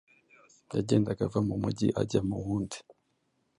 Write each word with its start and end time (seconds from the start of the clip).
Yagendaga 0.73 1.21
ava 1.27 1.39
mu 1.47 1.55
mujyi 1.61 1.87
ajya 2.01 2.21
mu 2.27 2.37
wundi, 2.45 2.77